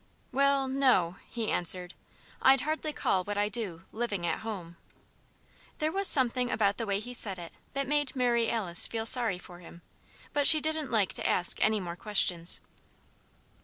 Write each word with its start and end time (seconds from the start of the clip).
"Well, 0.31 0.67
no," 0.67 1.17
he 1.29 1.51
answered, 1.51 1.93
"I'd 2.41 2.61
hardly 2.61 2.91
call 2.91 3.23
what 3.23 3.37
I 3.37 3.49
do 3.49 3.83
'living 3.91 4.25
at 4.25 4.39
home.'" 4.39 4.75
There 5.77 5.91
was 5.91 6.07
something 6.07 6.49
about 6.49 6.77
the 6.77 6.87
way 6.87 6.99
he 6.99 7.13
said 7.13 7.37
it 7.37 7.53
that 7.75 7.87
made 7.87 8.15
Mary 8.15 8.49
Alice 8.49 8.87
feel 8.87 9.05
sorry 9.05 9.37
for 9.37 9.59
him; 9.59 9.83
but 10.33 10.47
she 10.47 10.59
didn't 10.59 10.89
like 10.89 11.13
to 11.13 11.29
ask 11.29 11.59
any 11.63 11.79
more 11.79 11.95
questions. 11.95 12.61